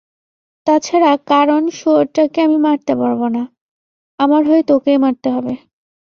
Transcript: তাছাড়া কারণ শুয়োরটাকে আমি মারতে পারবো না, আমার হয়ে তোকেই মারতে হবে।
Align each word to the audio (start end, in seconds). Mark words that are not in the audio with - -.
তাছাড়া 0.67 1.11
কারণ 1.31 1.61
শুয়োরটাকে 1.69 2.39
আমি 2.41 2.57
মারতে 2.57 2.93
পারবো 2.95 3.25
না, 3.35 3.43
আমার 4.19 4.41
হয়ে 4.49 4.63
তোকেই 4.63 4.97
মারতে 4.97 5.27
হবে। 5.35 5.53